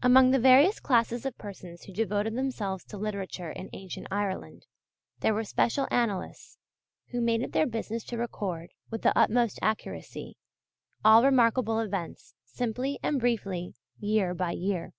[0.00, 4.64] Among the various classes of persons who devoted themselves to Literature in ancient Ireland,
[5.18, 6.56] there were special Annalists,
[7.08, 10.36] who made it their business to record, with the utmost accuracy,
[11.04, 14.92] all remarkable events simply and briefly, year by year.